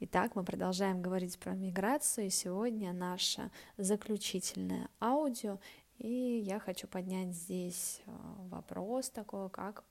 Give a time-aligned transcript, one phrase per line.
[0.00, 5.58] Итак, мы продолжаем говорить про миграцию, сегодня наше заключительное аудио,
[5.98, 8.10] и я хочу поднять здесь э,
[8.48, 9.82] вопрос такой, как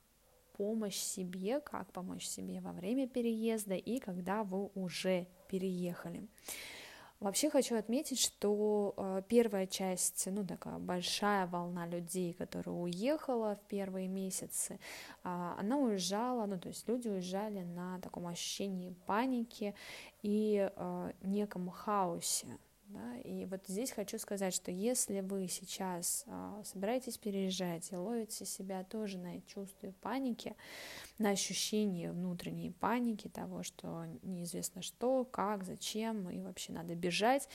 [0.56, 6.26] помощь себе, как помочь себе во время переезда и когда вы уже переехали.
[7.20, 13.68] Вообще хочу отметить, что э, первая часть, ну такая большая волна людей, которая уехала в
[13.68, 14.74] первые месяцы,
[15.24, 19.74] э, она уезжала, ну то есть люди уезжали на таком ощущении паники
[20.22, 22.56] и э, неком хаосе,
[22.88, 23.16] да?
[23.18, 28.84] И вот здесь хочу сказать, что если вы сейчас а, собираетесь переезжать и ловите себя
[28.84, 30.56] тоже на чувстве паники,
[31.18, 37.48] на ощущение внутренней паники того, что неизвестно что, как, зачем и вообще надо бежать,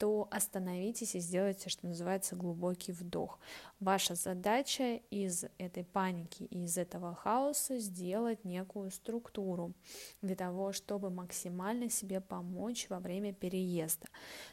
[0.00, 3.38] то остановитесь и сделайте, что называется, глубокий вдох.
[3.80, 9.74] Ваша задача из этой паники и из этого хаоса сделать некую структуру
[10.22, 14.06] для того, чтобы максимально себе помочь во время переезда.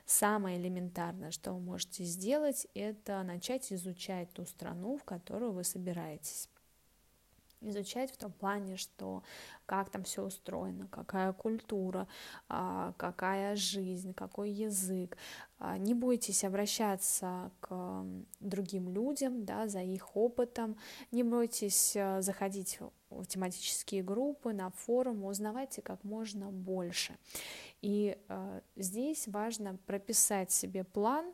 [0.06, 6.50] Самое элементарное, что вы можете сделать, это начать изучать ту страну, в которую вы собираетесь
[7.62, 9.24] изучать в том плане, что
[9.66, 12.08] как там все устроено, какая культура,
[12.50, 15.18] а, какая жизнь, какой язык.
[15.60, 18.06] А, не бойтесь обращаться к
[18.40, 20.78] другим людям, да, за их опытом,
[21.12, 27.18] не бойтесь э, заходить в тематические группы, на форумы, узнавайте как можно больше.
[27.82, 31.34] И э, здесь важно прописать себе план,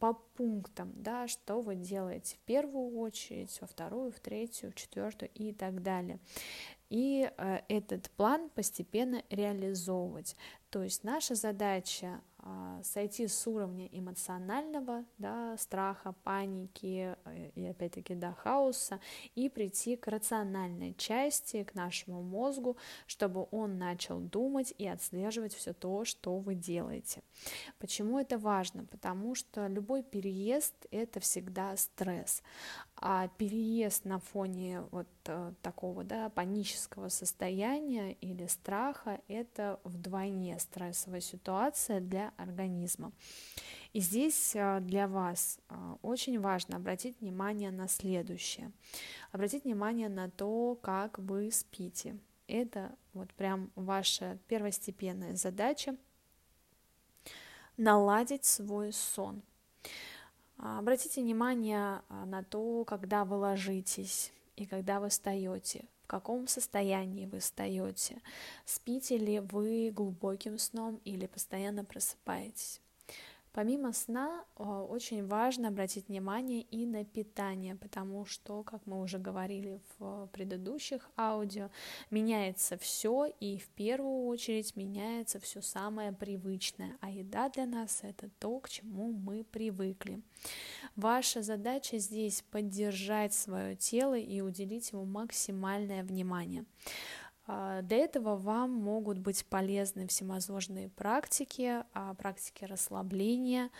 [0.00, 5.30] по пунктам, да, что вы делаете в первую очередь, во вторую, в третью, в четвертую
[5.34, 6.18] и так далее.
[6.88, 10.34] И э, этот план постепенно реализовывать.
[10.70, 12.20] То есть наша задача
[12.82, 19.00] сойти с уровня эмоционального да, страха, паники э, и опять-таки да, хаоса
[19.34, 25.72] и прийти к рациональной части, к нашему мозгу, чтобы он начал думать и отслеживать все
[25.72, 27.22] то, что вы делаете.
[27.78, 28.84] Почему это важно?
[28.86, 32.42] Потому что любой переезд это всегда стресс.
[33.02, 41.22] А переезд на фоне вот э, такого да, панического состояния или страха– это вдвойне стрессовая
[41.22, 43.12] ситуация для организма.
[43.94, 48.70] И здесь э, для вас э, очень важно обратить внимание на следующее.
[49.32, 52.18] Обратить внимание на то, как вы спите.
[52.48, 55.96] Это вот прям ваша первостепенная задача–
[57.78, 59.42] наладить свой сон–
[60.62, 67.26] обратите внимание а, на то, когда вы ложитесь и когда вы встаете, в каком состоянии
[67.26, 68.20] вы встаете,
[68.64, 72.80] спите ли вы глубоким сном или постоянно просыпаетесь.
[73.52, 79.80] Помимо сна очень важно обратить внимание и на питание, потому что, как мы уже говорили
[79.98, 81.70] в предыдущих аудио,
[82.10, 88.30] меняется все и в первую очередь меняется все самое привычное, а еда для нас это
[88.38, 90.22] то, к чему мы привыкли.
[90.94, 96.64] Ваша задача здесь поддержать свое тело и уделить ему максимальное внимание.
[97.46, 103.70] А, для этого вам могут быть полезны всевозможные практики, а, практики расслабления,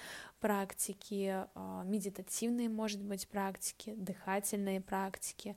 [0.41, 5.57] практики а, медитативные, может быть, практики, дыхательные практики,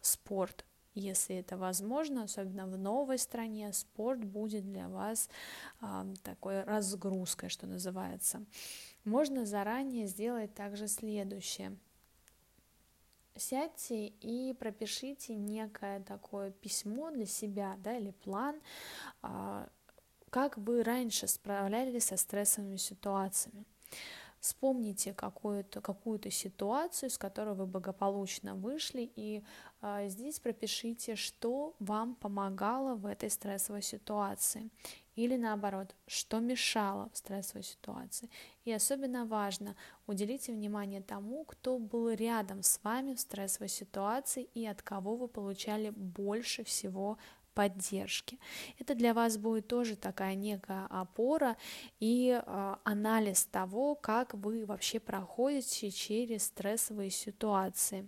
[0.00, 0.64] спорт.
[0.94, 5.28] Если это возможно, особенно в новой стране, спорт будет для вас
[6.22, 8.42] такой разгрузкой, что называется.
[9.04, 11.76] Можно заранее сделать также следующее–
[13.38, 18.60] сядьте и пропишите некое такое письмо для себя, да, или план,
[19.22, 19.68] а,
[20.30, 23.64] как вы раньше справлялись со стрессовыми ситуациями.
[24.40, 29.42] Вспомните какую-то какую ситуацию, с которой вы благополучно вышли, и
[29.80, 34.70] а, здесь пропишите, что вам помогало в этой стрессовой ситуации.
[35.16, 38.30] Или наоборот, что мешало в стрессовой ситуации.
[38.64, 39.74] И особенно важно,
[40.06, 45.28] уделите внимание тому, кто был рядом с вами в стрессовой ситуации и от кого вы
[45.28, 47.18] получали больше всего
[47.54, 48.38] поддержки.
[48.78, 51.56] Это для вас будет тоже такая некая опора
[51.98, 58.06] и э, анализ того, как вы вообще проходите через стрессовые ситуации.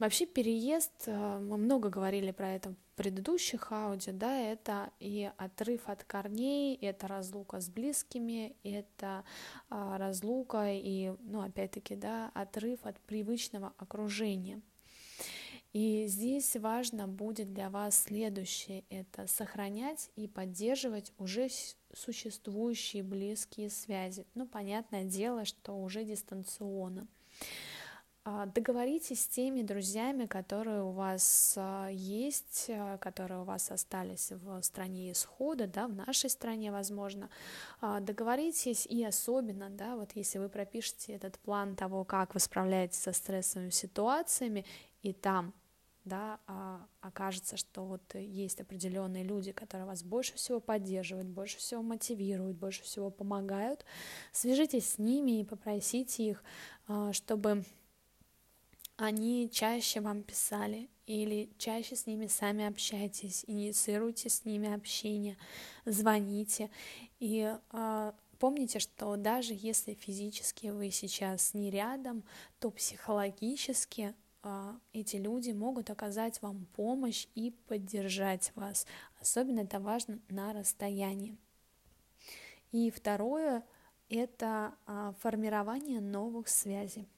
[0.00, 6.04] Вообще переезд, э, мы много говорили про это предыдущих аудио, да, это и отрыв от
[6.04, 9.24] корней, это разлука с близкими, это
[9.70, 14.60] а, разлука и, ну, опять-таки, да, отрыв от привычного окружения.
[15.72, 21.48] И здесь важно будет для вас следующее, это сохранять и поддерживать уже
[21.92, 24.26] существующие близкие связи.
[24.34, 27.08] Ну, понятное дело, что уже дистанционно.
[28.24, 34.30] А, договоритесь с теми друзьями, которые у вас а, есть, а, которые у вас остались
[34.30, 37.30] в стране исхода, да, в нашей стране, возможно.
[37.80, 43.12] Договоритесь и особенно, да, вот если вы пропишете этот план того, как вы справляетесь со
[43.12, 44.64] стрессовыми ситуациями,
[45.02, 45.52] и там
[46.04, 46.38] да,
[47.00, 52.82] окажется, что вот есть определенные люди, которые вас больше всего поддерживают, больше всего мотивируют, больше
[52.82, 53.84] всего помогают,
[54.32, 56.44] свяжитесь с ними и попросите их,
[57.12, 57.64] чтобы
[59.02, 65.36] они чаще вам писали или чаще с ними сами общайтесь, инициируйте с ними общение,
[65.84, 66.70] звоните.
[67.18, 72.22] И э, помните, что даже если физически вы сейчас не рядом,
[72.60, 74.14] то психологически
[74.44, 78.86] э, эти люди могут оказать вам помощь и поддержать вас.
[79.20, 81.36] Особенно это важно на расстоянии.
[82.70, 83.64] И второе—
[84.08, 87.08] это э, формирование новых связей.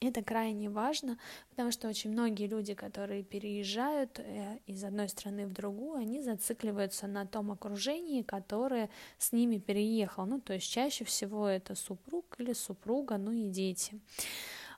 [0.00, 5.52] Это крайне важно, потому что очень многие люди, которые переезжают э, из одной страны в
[5.54, 10.26] другую, они зацикливаются на том окружении, которое с ними переехало.
[10.26, 13.98] Ну, то есть чаще всего это супруг или супруга, ну и дети.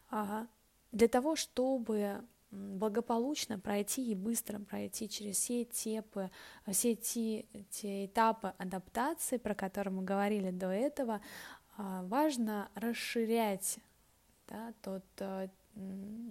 [0.09, 0.47] А,
[0.93, 2.23] для того, чтобы
[2.53, 6.31] благополучно пройти и быстро пройти через все тепы,
[6.71, 11.21] все те, те этапы адаптации, про которые мы говорили до этого,
[11.77, 13.79] а, важно расширять
[14.49, 15.49] да, тот э,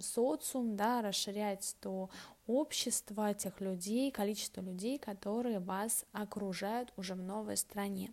[0.00, 2.10] социум, да, расширять то
[2.46, 8.12] общество тех людей, количество людей, которые вас окружают уже в новой стране.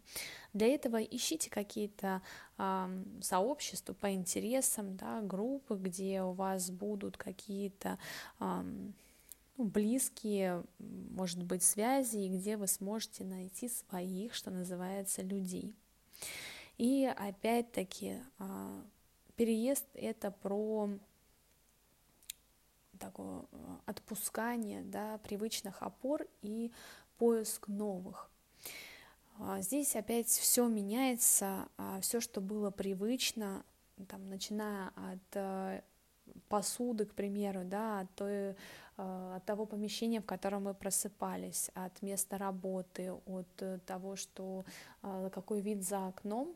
[0.53, 2.21] Для этого ищите какие-то
[2.57, 7.97] э, сообщества по интересам, да, группы, где у вас будут какие-то
[8.39, 8.63] э,
[9.57, 15.73] близкие, может быть, связи, и где вы сможете найти своих, что называется, людей.
[16.77, 18.21] И опять-таки
[19.35, 20.89] Переезд— это про
[22.99, 26.71] такое э, отпускание да, привычных опор и
[27.17, 28.29] поиск новых.
[29.37, 33.65] А, здесь опять все меняется, а все, что было привычно,
[34.07, 35.81] там, начиная от э,
[36.49, 38.55] посуды, к примеру, да, от той
[38.97, 44.63] Э, от того помещения, в котором мы просыпались, от места работы, от э, того, что
[45.03, 46.55] э, какой вид за окном,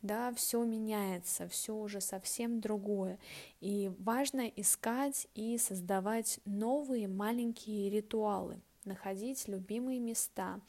[0.00, 3.18] да, все меняется, все уже совсем другое.
[3.60, 10.60] И важно искать и создавать новые маленькие ритуалы, находить любимые места,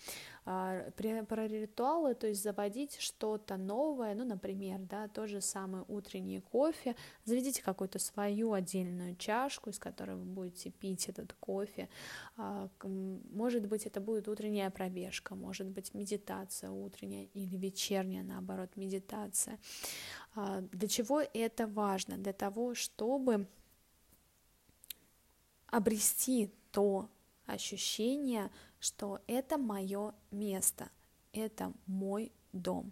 [0.43, 6.41] а, про ритуалы, то есть заводить что-то новое, ну, например, да, то же самое утреннее
[6.41, 11.89] кофе, заведите какую-то свою отдельную чашку, из которой вы будете пить этот кофе,
[12.37, 19.59] а, может быть, это будет утренняя пробежка, может быть, медитация утренняя или вечерняя, наоборот, медитация.
[20.35, 22.17] А, для чего это важно?
[22.17, 23.47] Для того, чтобы
[25.67, 27.09] обрести то
[27.45, 30.89] ощущение, что это мое место,
[31.33, 32.91] это мой дом.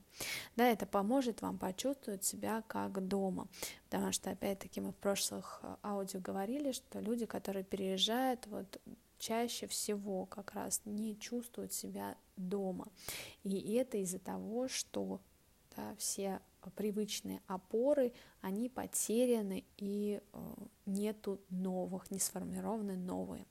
[0.56, 3.48] Да, это поможет вам почувствовать себя как дома,
[3.90, 8.80] потому что, опять-таки, мы в прошлых э, аудио говорили, что люди, которые переезжают, вот
[9.18, 12.88] чаще всего как раз не чувствуют себя дома.
[13.44, 15.20] И это из-за того, что
[15.76, 16.42] да, все
[16.76, 20.54] привычные опоры, они потеряны и э,
[20.86, 23.46] нету новых, не сформированы новые.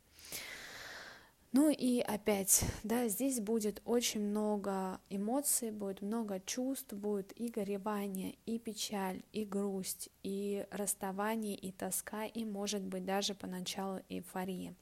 [1.53, 8.37] Ну и опять, да, здесь будет очень много эмоций, будет много чувств, будет и горевание,
[8.45, 14.75] и печаль, и грусть, и расставание, и тоска, и, может быть, даже поначалу эйфория.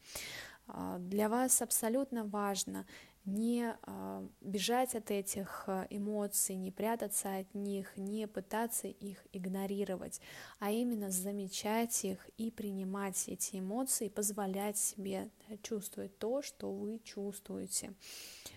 [0.66, 2.84] А, для вас абсолютно важно
[3.26, 10.20] не а, бежать от этих а, эмоций, не прятаться от них, не пытаться их игнорировать,
[10.60, 15.28] а именно замечать их и принимать эти эмоции, позволять себе
[15.62, 17.92] чувствовать то, что вы чувствуете.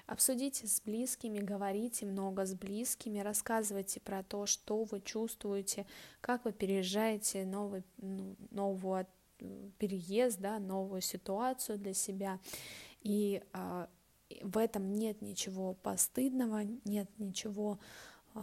[0.05, 5.87] Обсудите с близкими, говорите много с близкими, рассказывайте про то, что вы чувствуете,
[6.21, 9.05] как вы переезжаете новый, ну, новый
[9.77, 12.39] переезд, да, новую ситуацию для себя.
[13.01, 13.89] И а,
[14.41, 17.79] в этом нет ничего постыдного, нет ничего
[18.35, 18.39] э,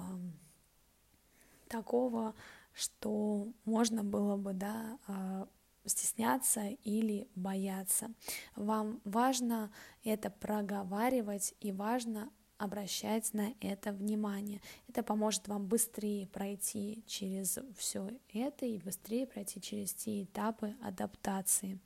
[1.69, 2.35] такого,
[2.73, 5.47] что можно было бы да, э,
[5.85, 8.11] стесняться или бояться.
[8.55, 9.71] Вам важно
[10.05, 14.61] это проговаривать и важно обращать на это внимание.
[14.89, 21.79] Это поможет вам быстрее пройти через все это и быстрее пройти через те этапы адаптации.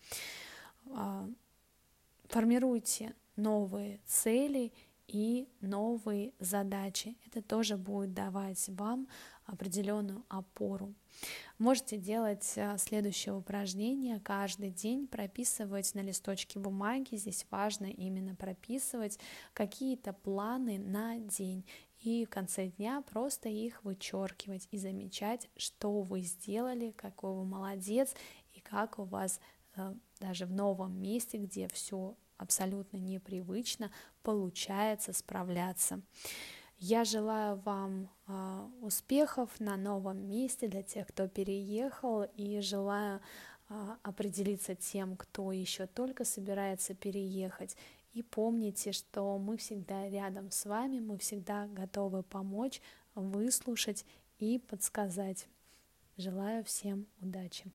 [0.93, 1.29] А,
[2.29, 4.73] формируйте новые цели
[5.07, 7.17] и новые задачи.
[7.27, 9.09] Это тоже будет давать вам
[9.45, 10.95] определенную опору.
[11.59, 17.17] Можете делать э, следующее упражнение каждый день, прописывать на листочке бумаги.
[17.17, 19.19] Здесь важно именно прописывать
[19.53, 21.65] какие-то планы на день
[21.99, 28.15] и в конце дня просто их вычеркивать и замечать, что вы сделали, какой вы молодец
[28.53, 29.41] и как у вас
[29.75, 33.91] э, даже в новом месте, где все абсолютно непривычно,
[34.23, 36.01] получается справляться.
[36.79, 43.21] Я желаю вам э, успехов на новом месте для тех, кто переехал, и желаю
[43.69, 47.77] э, определиться тем, кто еще только собирается переехать.
[48.15, 52.81] И помните, что мы всегда рядом с вами, мы всегда готовы помочь,
[53.15, 54.07] выслушать
[54.39, 55.47] и подсказать.
[56.17, 57.67] Желаю всем удачи!